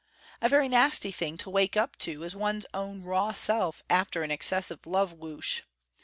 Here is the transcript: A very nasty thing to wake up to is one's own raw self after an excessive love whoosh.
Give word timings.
A 0.41 0.49
very 0.49 0.67
nasty 0.67 1.11
thing 1.11 1.37
to 1.37 1.49
wake 1.51 1.77
up 1.77 1.95
to 1.97 2.23
is 2.23 2.35
one's 2.35 2.65
own 2.73 3.03
raw 3.03 3.33
self 3.33 3.83
after 3.87 4.23
an 4.23 4.31
excessive 4.31 4.87
love 4.87 5.13
whoosh. 5.13 5.61